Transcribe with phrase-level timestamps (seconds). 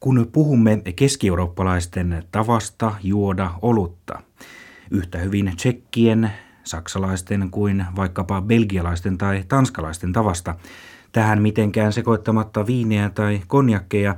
[0.00, 4.22] Kun puhumme keskieurooppalaisten tavasta juoda olutta,
[4.90, 6.32] yhtä hyvin tsekkien,
[6.64, 10.54] saksalaisten kuin vaikkapa belgialaisten tai tanskalaisten tavasta,
[11.12, 14.16] tähän mitenkään sekoittamatta viineä tai konjakkeja,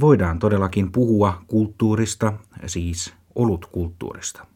[0.00, 2.32] voidaan todellakin puhua kulttuurista,
[2.66, 4.46] siis olutkulttuurista.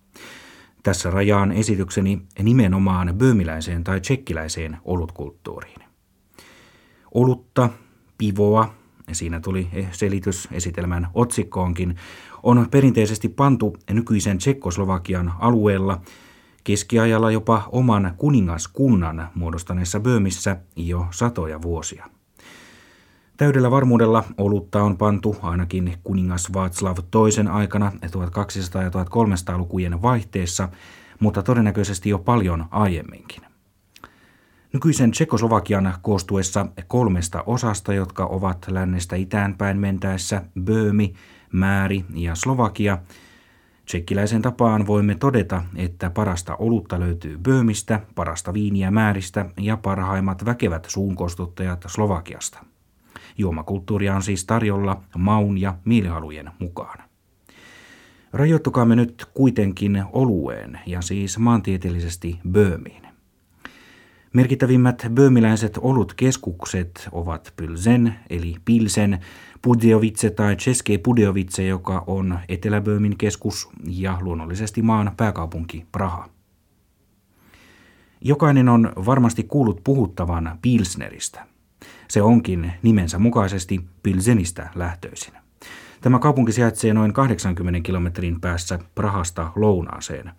[0.82, 5.80] Tässä rajaan esitykseni nimenomaan böömiläiseen tai tsekkiläiseen olutkulttuuriin.
[7.14, 7.70] Olutta,
[8.18, 8.74] pivoa,
[9.14, 11.96] siinä tuli selitys esitelmän otsikkoonkin,
[12.42, 16.00] on perinteisesti pantu nykyisen Tsekkoslovakian alueella
[16.64, 22.06] keskiajalla jopa oman kuningaskunnan muodostaneessa Böömissä jo satoja vuosia.
[23.36, 30.68] Täydellä varmuudella olutta on pantu ainakin kuningas Václav toisen aikana 1200- ja 1300-lukujen vaihteessa,
[31.20, 33.49] mutta todennäköisesti jo paljon aiemminkin.
[34.72, 41.14] Nykyisen Tsekoslovakian koostuessa kolmesta osasta, jotka ovat lännestä itään päin mentäessä Böömi,
[41.52, 42.98] Määri ja Slovakia,
[43.84, 50.86] Tsekkiläisen tapaan voimme todeta, että parasta olutta löytyy Böömistä, parasta viiniä Määristä ja parhaimmat väkevät
[50.88, 52.64] suunkostuttajat Slovakiasta.
[53.38, 56.98] Juomakulttuuria on siis tarjolla maun ja mielihalujen mukaan.
[58.32, 63.09] Rajoittukaamme nyt kuitenkin olueen ja siis maantieteellisesti Böömiin.
[64.32, 69.18] Merkittävimmät böömiläiset olutkeskukset ovat Pylsen eli Pilsen,
[69.62, 76.28] Pudjovice tai České Pudjovice, joka on Etelä-Böömin keskus ja luonnollisesti maan pääkaupunki Praha.
[78.20, 81.46] Jokainen on varmasti kuullut puhuttavan Pilsneristä.
[82.08, 85.34] Se onkin nimensä mukaisesti Pilsenistä lähtöisin.
[86.00, 90.32] Tämä kaupunki sijaitsee noin 80 kilometrin päässä Prahasta lounaaseen.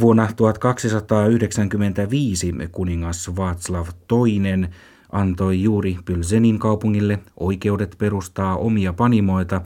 [0.00, 4.68] Vuonna 1295 kuningas Václav II
[5.12, 9.60] antoi juuri Pylsenin kaupungille oikeudet perustaa omia panimoita,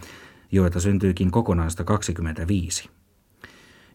[0.52, 2.90] joita syntyikin kokonaan 125.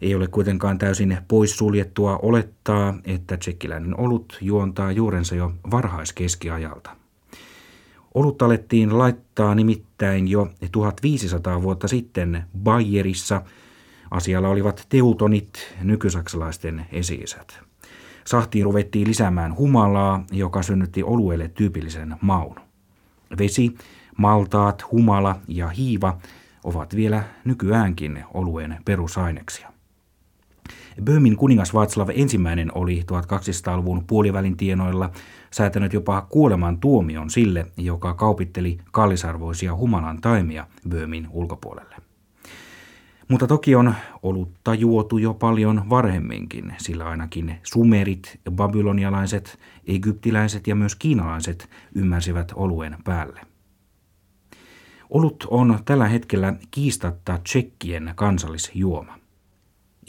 [0.02, 6.90] Ei ole kuitenkaan täysin poissuljettua olettaa, että tsekkiläinen olut juontaa juurensa jo varhaiskeskiajalta.
[8.14, 13.42] Olut alettiin laittaa nimittäin jo 1500 vuotta sitten Bayerissa–
[14.12, 17.60] Asialla olivat teutonit, nykysaksalaisten esiisät.
[18.26, 22.56] Sahtiin ruvettiin lisäämään humalaa, joka synnytti olueelle tyypillisen maun.
[23.38, 23.76] Vesi,
[24.18, 26.18] maltaat, humala ja hiiva
[26.64, 29.72] ovat vielä nykyäänkin olueen perusaineksia.
[31.04, 35.10] Böömin kuningas Václav ensimmäinen oli 1200-luvun puolivälin tienoilla
[35.52, 41.96] säätänyt jopa kuoleman tuomion sille, joka kaupitteli kallisarvoisia humalan taimia Böömin ulkopuolelle.
[43.28, 50.96] Mutta toki on olutta juotu jo paljon varhemminkin, sillä ainakin sumerit, babylonialaiset, egyptiläiset ja myös
[50.96, 53.42] kiinalaiset ymmärsivät oluen päälle.
[55.10, 59.20] Olut on tällä hetkellä kiistatta tsekkien kansallisjuoma.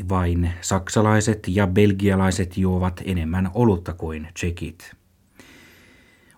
[0.08, 4.92] Vain saksalaiset ja belgialaiset juovat enemmän olutta kuin tsekit.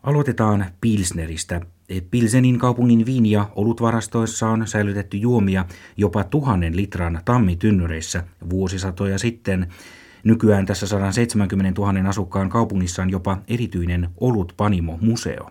[0.03, 1.61] Aloitetaan Pilsneristä,
[2.11, 5.65] Pilsenin kaupungin viini- ja olutvarastoissa on säilytetty juomia
[5.97, 9.67] jopa tuhannen litran tammitynnyreissä vuosisatoja sitten.
[10.25, 15.51] Nykyään tässä 170 000 asukkaan kaupungissa on jopa erityinen olutpanimo-museo.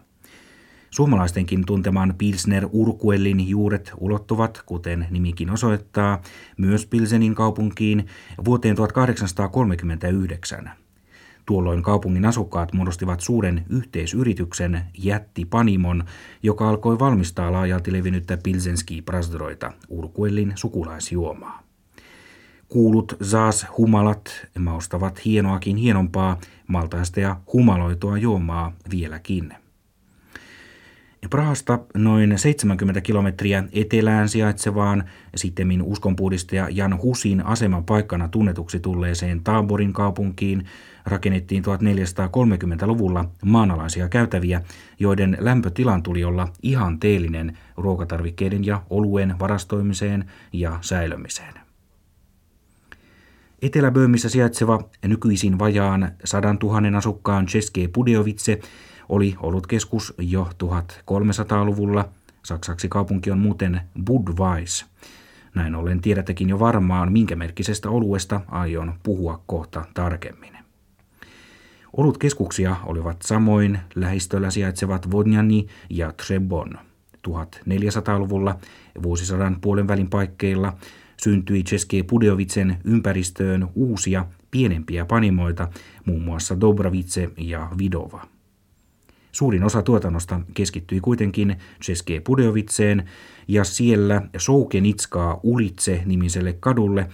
[0.89, 6.21] Suomalaistenkin tunteman Pilsner Urquellin juuret ulottuvat, kuten nimikin osoittaa,
[6.57, 8.05] myös Pilsenin kaupunkiin
[8.45, 10.71] vuoteen 1839.
[11.47, 16.03] Tuolloin kaupungin asukkaat muodostivat suuren yhteisyrityksen Jätti Panimon,
[16.43, 21.63] joka alkoi valmistaa laajalti levinnyttä Pilsenski Prasdroita, Urkuellin sukulaisjuomaa.
[22.69, 26.37] Kuulut Zaas humalat maustavat hienoakin hienompaa,
[26.67, 29.53] maltaista ja humaloitua juomaa vieläkin.
[31.29, 35.03] Prahasta noin 70 kilometriä etelään sijaitsevaan
[35.35, 40.65] sittemmin uskonpuhdistaja Jan Husin aseman paikkana tunnetuksi tulleeseen Taaborin kaupunkiin
[41.05, 44.61] rakennettiin 1430-luvulla maanalaisia käytäviä,
[44.99, 46.47] joiden lämpötilan tuli olla
[46.99, 51.53] teellinen ruokatarvikkeiden ja oluen varastoimiseen ja säilömiseen.
[53.61, 58.59] Etelä-Böömissä sijaitseva nykyisin vajaan 100 000 asukkaan České Pudiovice
[59.09, 62.09] oli ollut keskus jo 1300-luvulla.
[62.43, 64.85] Saksaksi kaupunki on muuten Budweis.
[65.55, 70.57] Näin ollen tiedättekin jo varmaan, minkä merkkisestä oluesta aion puhua kohta tarkemmin.
[71.97, 76.77] Olutkeskuksia olivat samoin lähistöllä sijaitsevat Vodnjani ja Trebon.
[77.27, 78.59] 1400-luvulla
[79.03, 80.73] vuosisadan puolen välin paikkeilla
[81.17, 85.67] syntyi České Pudjovicen ympäristöön uusia pienempiä panimoita,
[86.05, 88.36] muun muassa Dobravice ja Vidova.
[89.31, 93.09] Suurin osa tuotannosta keskittyi kuitenkin České Budoviceen
[93.47, 97.09] ja siellä Soukenitskaa ulitse nimiselle kadulle,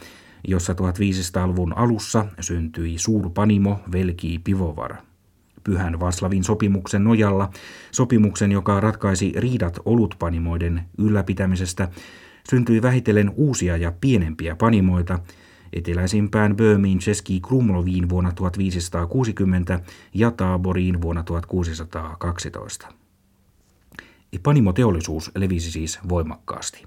[0.48, 4.96] jossa 1500-luvun alussa syntyi suurpanimo Velki Pivovar.
[5.64, 7.50] Pyhän Vaslavin sopimuksen nojalla,
[7.92, 11.90] sopimuksen, joka ratkaisi riidat olutpanimoiden ylläpitämisestä,
[12.50, 15.20] syntyi vähitellen uusia ja pienempiä panimoita,
[15.74, 19.80] eteläisimpään Böömiin Cheski Krumloviin vuonna 1560
[20.14, 22.88] ja Taaboriin vuonna 1612.
[24.44, 26.84] Panimoteollisuus levisi siis voimakkaasti.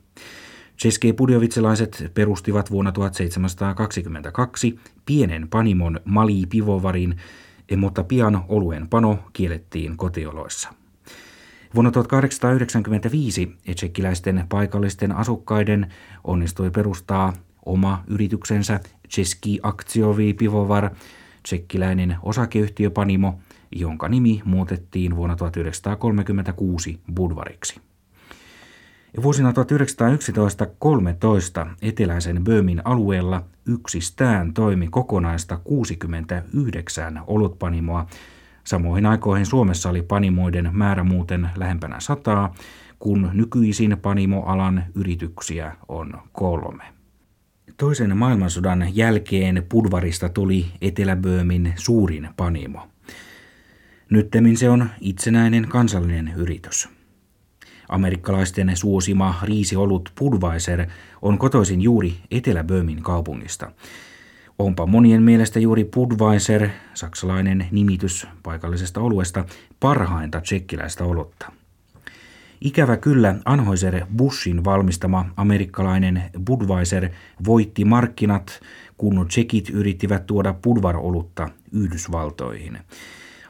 [0.76, 7.16] České budjovitselaiset perustivat vuonna 1722 pienen panimon Mali Pivovarin,
[7.76, 10.68] mutta pian oluen pano kiellettiin kotioloissa.
[11.74, 15.92] Vuonna 1895 tsekkiläisten paikallisten asukkaiden
[16.24, 17.32] onnistui perustaa
[17.66, 20.90] oma yrityksensä Český akciový pivovar,
[21.42, 23.38] tsekkiläinen osakeyhtiöpanimo,
[23.70, 27.80] jonka nimi muutettiin vuonna 1936 Budvariksi.
[29.22, 29.54] Vuosina 1911-13
[31.82, 38.06] eteläisen Böömin alueella yksistään toimi kokonaista 69 olutpanimoa.
[38.64, 42.54] Samoihin aikoihin Suomessa oli panimoiden määrä muuten lähempänä sataa,
[42.98, 46.95] kun nykyisin panimoalan yrityksiä on kolme.
[47.76, 52.88] Toisen maailmansodan jälkeen Pudvarista tuli Etelä-Böömin suurin panimo.
[54.10, 56.88] Nyttemmin se on itsenäinen kansallinen yritys.
[57.88, 60.86] Amerikkalaisten suosima riisiolut Budweiser
[61.22, 63.72] on kotoisin juuri Etelä-Böömin kaupungista.
[64.58, 69.44] Onpa monien mielestä juuri Budweiser, saksalainen nimitys paikallisesta oluesta,
[69.80, 71.52] parhainta tsekkiläistä olutta.
[72.60, 77.08] Ikävä kyllä Anheuser Bushin valmistama amerikkalainen Budweiser
[77.46, 78.60] voitti markkinat,
[78.96, 82.78] kun tsekit yrittivät tuoda Budvar-olutta Yhdysvaltoihin.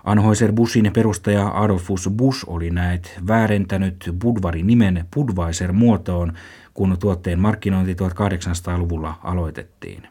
[0.04, 6.32] Anhoiser Bushin perustaja Adolfus Bush oli näet väärentänyt Budvarin nimen Budweiser muotoon,
[6.74, 10.02] kun tuotteen markkinointi 1800-luvulla aloitettiin.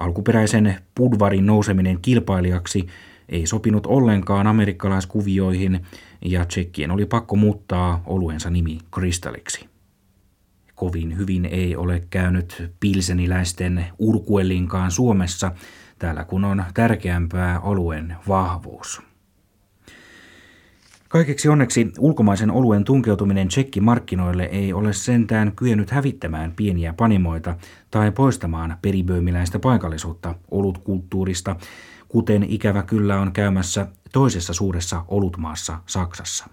[0.00, 2.86] Alkuperäisen Budvarin nouseminen kilpailijaksi
[3.28, 5.86] ei sopinut ollenkaan amerikkalaiskuvioihin
[6.24, 9.68] ja tsekkien oli pakko muuttaa oluensa nimi Kristalliksi.
[10.74, 15.52] Kovin hyvin ei ole käynyt pilseniläisten urkuellinkaan Suomessa,
[15.98, 19.02] täällä kun on tärkeämpää oluen vahvuus.
[21.08, 27.56] Kaikeksi onneksi ulkomaisen oluen tunkeutuminen tsekkimarkkinoille ei ole sentään kyennyt hävittämään pieniä panimoita
[27.90, 31.56] tai poistamaan periböömiläistä paikallisuutta olutkulttuurista,
[32.08, 36.46] kuten ikävä kyllä on käymässä toisessa suuressa olutmaassa Saksassa.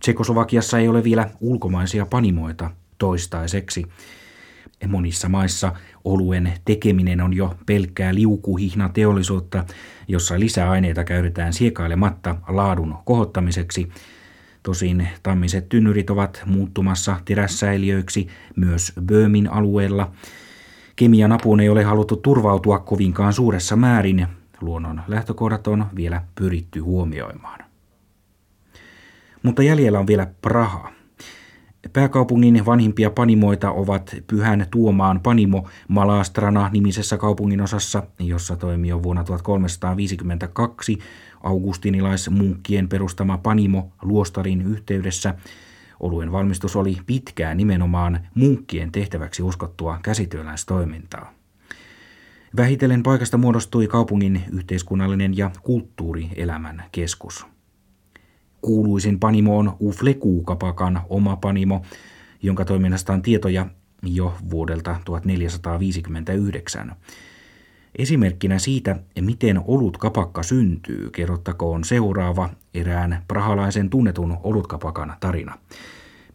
[0.00, 3.84] Tsekoslovakiassa ei ole vielä ulkomaisia panimoita toistaiseksi.
[4.88, 5.72] Monissa maissa
[6.04, 9.64] oluen tekeminen on jo pelkkää liukuhihna teollisuutta,
[10.08, 13.88] jossa lisäaineita käytetään siekailematta laadun kohottamiseksi.
[14.62, 20.12] Tosin tammiset tynnyrit ovat muuttumassa terässäiliöiksi myös Böömin alueella.
[20.96, 24.26] Kemian apuun ei ole haluttu turvautua kovinkaan suuressa määrin.
[24.60, 27.60] Luonnon lähtökohdat on vielä pyritty huomioimaan.
[29.42, 30.92] Mutta jäljellä on vielä Praha.
[31.92, 40.98] Pääkaupungin vanhimpia panimoita ovat Pyhän Tuomaan panimo Malastrana nimisessä kaupunginosassa, jossa toimi jo vuonna 1352
[41.42, 45.34] augustinilaismunkkien perustama panimo luostarin yhteydessä.
[46.00, 51.32] Oluen valmistus oli pitkään nimenomaan munkkien tehtäväksi uskottua käsityöläistoimintaa.
[52.56, 57.46] Vähitellen paikasta muodostui kaupungin yhteiskunnallinen ja kulttuurielämän keskus.
[58.62, 61.82] Kuuluisin panimo on Uflekuukapakan oma panimo,
[62.42, 63.66] jonka toiminnasta on tietoja
[64.02, 66.96] jo vuodelta 1459.
[67.98, 75.58] Esimerkkinä siitä, miten olut kapakka syntyy, kerrottakoon seuraava erään prahalaisen tunnetun olutkapakan tarina.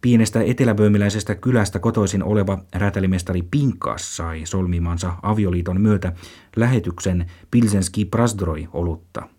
[0.01, 6.13] Pienestä eteläböömiläisestä kylästä kotoisin oleva räätälimestari Pinkas sai solmimansa avioliiton myötä
[6.55, 9.27] lähetyksen Pilsenski Prasdroi olutta–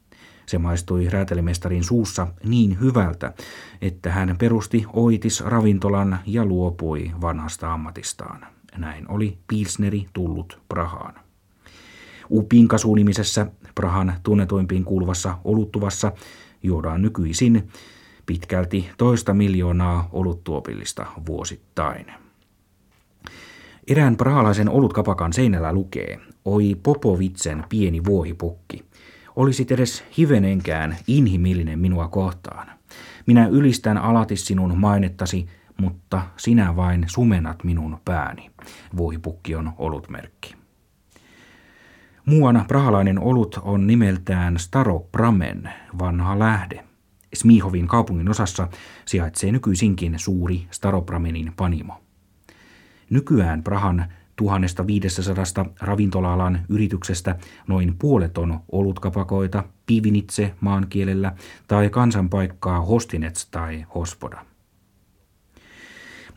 [0.47, 3.33] se maistui räätälimestarin suussa niin hyvältä,
[3.83, 8.47] että hän perusti Oitis ravintolan ja luopui vanhasta ammatistaan.
[8.77, 11.22] Näin oli Pilsneri tullut Prahaan.
[12.33, 16.13] Upinkasu-nimisessä Prahan tunnetuimpiin kuuluvassa oluttuvassa
[16.63, 17.69] juodaan nykyisin
[18.27, 22.07] pitkälti toista miljoonaa oluttuopillista vuosittain.
[23.89, 28.85] Erään prahalaisen olutkapakan seinällä lukee, oi Popovitsen pieni vuohipukki–
[29.37, 32.67] olisit edes hivenenkään inhimillinen minua kohtaan.
[33.27, 35.47] Minä ylistän alati sinun mainettasi,
[35.81, 38.51] mutta sinä vain sumenat minun pääni.
[38.97, 40.62] Vuohipukki on olutmerkki.
[42.27, 46.85] Muuana prahalainen olut on nimeltään Staro Pramen, vanha lähde.
[47.35, 48.69] Smihovin kaupungin osassa
[49.05, 51.95] sijaitsee nykyisinkin suuri Staropramenin panimo.
[53.11, 54.05] Nykyään Prahan
[54.37, 57.37] 1500 ravintola-alan yrityksestä
[57.69, 61.33] noin puolet on olutkapakoita, pivinitse maankielellä
[61.69, 64.52] tai kansanpaikkaa Hostinets tai Hospoda.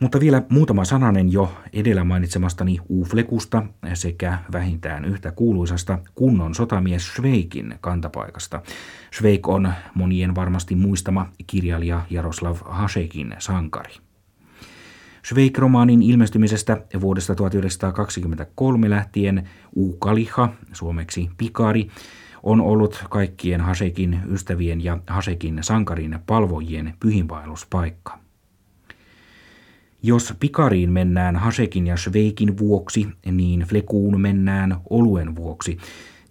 [0.00, 3.62] Mutta vielä muutama sananen jo edellä mainitsemastani Uflekusta
[3.94, 8.62] sekä vähintään yhtä kuuluisasta kunnon sotamies Sveikin kantapaikasta.
[9.12, 13.92] Sveik on monien varmasti muistama kirjailija Jaroslav Hasekin sankari.
[15.22, 21.88] Sveik-romaanin ilmestymisestä vuodesta 1923 lähtien Uukaliha, suomeksi Pikari,
[22.42, 28.25] on ollut kaikkien Hasekin ystävien ja Hasekin sankarin palvojien pyhinvaelluspaikka.
[30.06, 35.78] Jos Pikariin mennään Hasekin ja Sveikin vuoksi, niin Flekuun mennään oluen vuoksi.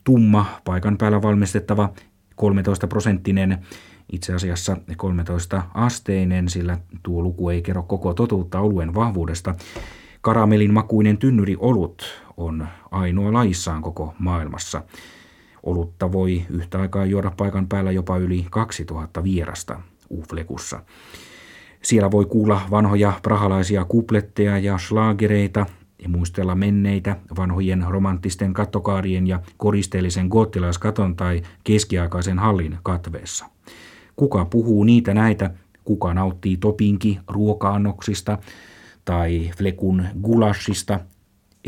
[0.03, 1.93] Tumma, paikan päällä valmistettava
[2.35, 3.57] 13 prosenttinen,
[4.11, 9.55] itse asiassa 13 asteinen, sillä tuo luku ei kerro koko totuutta oluen vahvuudesta.
[10.21, 14.83] Karamelin makuinen tynnyri olut on ainoa laissaan koko maailmassa.
[15.63, 20.83] Olutta voi yhtä aikaa juoda paikan päällä jopa yli 2000 vierasta Uflekussa.
[21.85, 25.65] Siellä voi kuulla vanhoja prahalaisia kupletteja ja schlagereita
[26.03, 33.45] ja muistella menneitä vanhojen romanttisten kattokaarien ja koristeellisen goottilaiskaton tai keskiaikaisen hallin katveessa.
[34.15, 35.49] Kuka puhuu niitä näitä,
[35.83, 38.37] kuka nauttii topinki ruokaannoksista
[39.05, 40.99] tai flekun gulashista,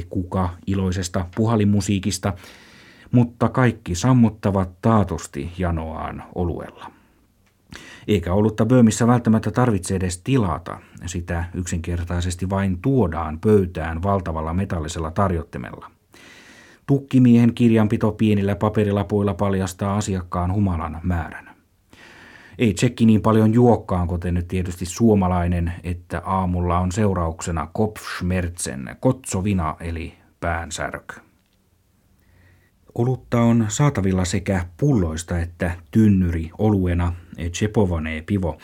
[0.09, 2.33] kuka iloisesta puhalimusiikista,
[3.11, 6.96] mutta kaikki sammuttavat taatusti janoaan oluella.
[8.07, 10.79] Eikä olutta Böömissä välttämättä tarvitse edes tilata.
[11.05, 15.91] Sitä yksinkertaisesti vain tuodaan pöytään valtavalla metallisella tarjottimella.
[16.85, 21.49] Tukkimiehen kirjanpito pienillä paperilapuilla paljastaa asiakkaan humalan määrän.
[22.59, 29.75] Ei tsekki niin paljon juokkaan, kuten nyt tietysti suomalainen, että aamulla on seurauksena kopfschmerzen, kotsovina
[29.79, 31.15] eli päänsärky.
[32.95, 38.57] Olutta on saatavilla sekä pulloista että tynnyri oluena Chepovane pivo.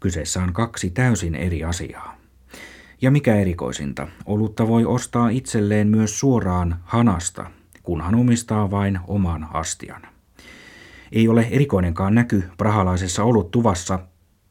[0.00, 2.16] Kyseessä on kaksi täysin eri asiaa.
[3.02, 7.50] Ja mikä erikoisinta, olutta voi ostaa itselleen myös suoraan hanasta,
[7.82, 10.02] kunhan omistaa vain oman astian.
[11.12, 13.98] Ei ole erikoinenkaan näky prahalaisessa oluttuvassa,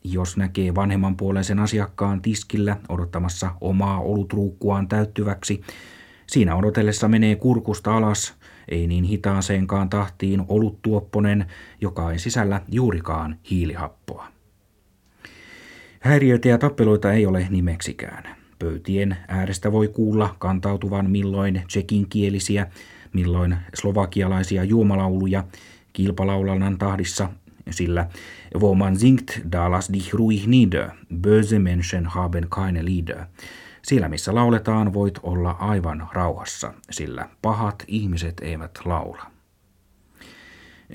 [0.04, 5.62] jos näkee vanhemmanpuoleisen asiakkaan tiskillä odottamassa omaa olutruukkuaan täyttyväksi.
[6.28, 8.38] Siinä odotellessa menee kurkusta alas
[8.72, 11.46] ei niin hitaaseenkaan tahtiin oluttuopponen,
[11.82, 14.28] joka ei sisällä juurikaan hiilihappoa.
[16.00, 18.24] Häiriöitä ja tappeluita ei ole nimeksikään.
[18.60, 22.68] Pöytien äärestä voi kuulla kantautuvan milloin tsekinkielisiä,
[23.14, 25.44] milloin slovakialaisia juomalauluja
[25.94, 27.30] kilpalaulannan tahdissa,
[27.70, 28.08] sillä
[28.60, 30.90] wo man singt, dalas dich ruhig nieder,
[31.22, 33.26] böse Menschen haben keine Lieder–
[33.82, 39.32] siellä missä lauletaan, voit olla aivan rauhassa, sillä pahat ihmiset eivät laula.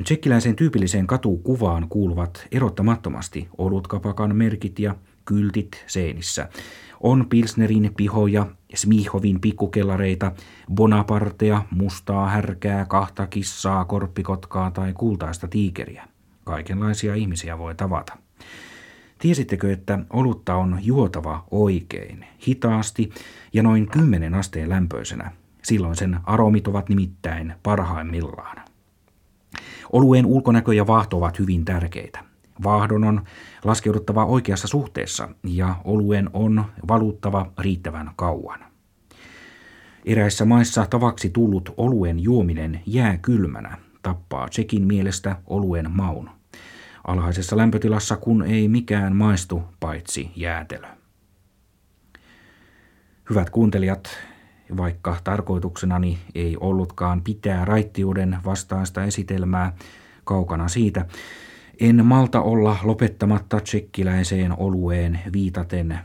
[0.05, 6.49] Tsekkiläisen tyypilliseen katukuvaan kuuluvat erottamattomasti olutkapakan merkit ja kyltit seinissä.
[7.00, 10.33] On Pilsnerin pihoja, Smihovin pikkukellareita,
[10.75, 16.09] Bonapartea, mustaa härkää, kahta kissaa, korppikotkaa tai kultaista tiikeriä.
[16.45, 18.24] Kaikenlaisia ihmisiä voi tavata.
[19.25, 23.11] Tiesittekö, että olutta on juotava oikein, hitaasti
[23.52, 25.33] ja noin 10 asteen lämpöisenä?
[25.62, 28.57] Silloin sen aromit ovat nimittäin parhaimmillaan.
[29.93, 32.25] Oluen ulkonäkö ja vaahto ovat hyvin tärkeitä.
[32.62, 33.25] Vaahdon on
[33.64, 38.61] laskeuduttava oikeassa suhteessa ja oluen on valuttava riittävän kauan.
[40.04, 46.31] Eräissä maissa tavaksi tullut oluen juominen jää kylmänä tappaa Tsekin mielestä oluen maun
[47.04, 50.87] alhaisessa lämpötilassa, kun ei mikään maistu paitsi jäätelö.
[53.30, 54.11] Hyvät kuuntelijat,
[54.76, 59.73] vaikka tarkoituksenani ei ollutkaan pitää raittiuden vastaista esitelmää
[60.25, 61.06] kaukana siitä,
[61.80, 65.99] en malta olla lopettamatta tsekkiläiseen olueen viitaten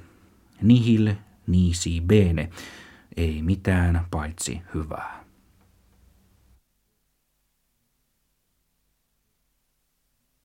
[0.61, 1.13] nihil
[1.47, 2.49] nisi bene,
[3.17, 5.28] ei mitään paitsi hyvää.